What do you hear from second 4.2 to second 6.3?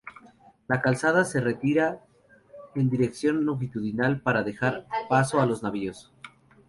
dejar paso a los navíos.